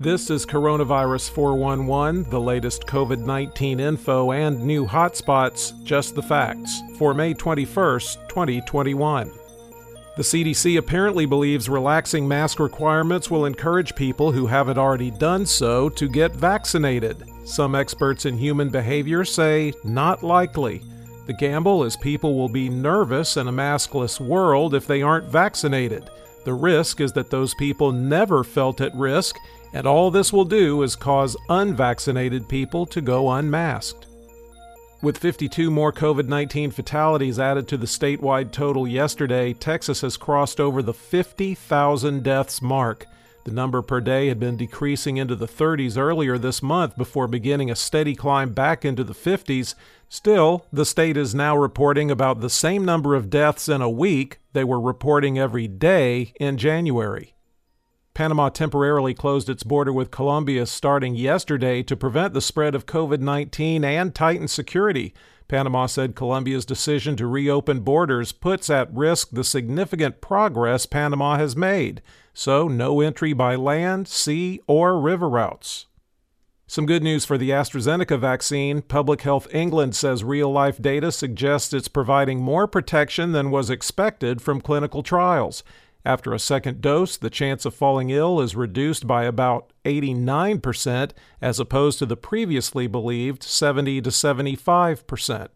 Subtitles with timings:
[0.00, 6.82] This is Coronavirus 411, the latest COVID 19 info and new hotspots, just the facts,
[6.96, 9.28] for May 21st, 2021.
[10.16, 15.88] The CDC apparently believes relaxing mask requirements will encourage people who haven't already done so
[15.88, 17.24] to get vaccinated.
[17.44, 20.80] Some experts in human behavior say not likely.
[21.26, 26.08] The gamble is people will be nervous in a maskless world if they aren't vaccinated.
[26.44, 29.36] The risk is that those people never felt at risk
[29.72, 34.06] and all this will do is cause unvaccinated people to go unmasked.
[35.00, 40.58] With 52 more COVID 19 fatalities added to the statewide total yesterday, Texas has crossed
[40.58, 43.06] over the 50,000 deaths mark.
[43.44, 47.70] The number per day had been decreasing into the 30s earlier this month before beginning
[47.70, 49.74] a steady climb back into the 50s.
[50.08, 54.40] Still, the state is now reporting about the same number of deaths in a week
[54.52, 57.34] they were reporting every day in January.
[58.18, 63.20] Panama temporarily closed its border with Colombia starting yesterday to prevent the spread of COVID
[63.20, 65.14] 19 and tighten security.
[65.46, 71.54] Panama said Colombia's decision to reopen borders puts at risk the significant progress Panama has
[71.54, 72.02] made,
[72.34, 75.86] so no entry by land, sea, or river routes.
[76.66, 78.82] Some good news for the AstraZeneca vaccine.
[78.82, 84.42] Public Health England says real life data suggests it's providing more protection than was expected
[84.42, 85.62] from clinical trials.
[86.08, 91.10] After a second dose, the chance of falling ill is reduced by about 89%,
[91.42, 95.48] as opposed to the previously believed 70 to 75%.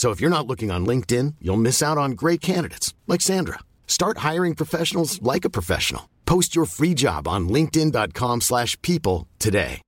[0.00, 3.58] So if you're not looking on LinkedIn, you'll miss out on great candidates like Sandra.
[3.86, 6.08] Start hiring professionals like a professional.
[6.24, 9.82] Post your free job on linkedin.com/people today.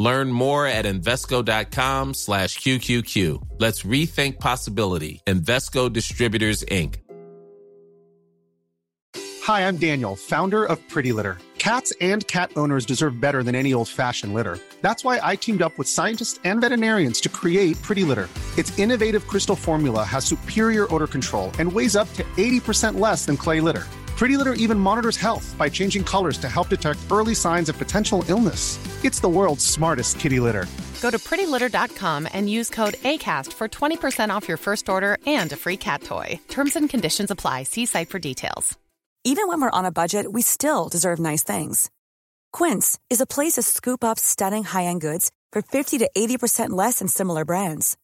[0.00, 3.42] Learn more at Invesco.com slash QQQ.
[3.58, 5.22] Let's rethink possibility.
[5.26, 6.96] Invesco Distributors, Inc.
[9.42, 11.38] Hi, I'm Daniel, founder of Pretty Litter.
[11.58, 14.58] Cats and cat owners deserve better than any old-fashioned litter.
[14.82, 18.28] That's why I teamed up with scientists and veterinarians to create Pretty Litter.
[18.56, 23.36] Its innovative crystal formula has superior odor control and weighs up to 80% less than
[23.36, 23.86] clay litter.
[24.16, 28.24] Pretty Litter even monitors health by changing colors to help detect early signs of potential
[28.28, 28.78] illness.
[29.02, 30.66] It's the world's smartest kitty litter.
[31.00, 35.56] Go to prettylitter.com and use code ACAST for 20% off your first order and a
[35.56, 36.40] free cat toy.
[36.48, 37.62] Terms and conditions apply.
[37.64, 38.76] See site for details.
[39.24, 41.90] Even when we're on a budget, we still deserve nice things.
[42.52, 46.70] Quince is a place to scoop up stunning high end goods for 50 to 80%
[46.70, 47.96] less than similar brands.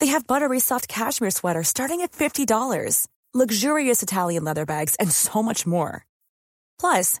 [0.00, 2.46] They have buttery soft cashmere sweaters starting at $50
[3.34, 6.04] luxurious Italian leather bags, and so much more.
[6.78, 7.20] Plus,